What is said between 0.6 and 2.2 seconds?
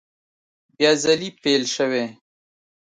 بیا ځلي پیل شوې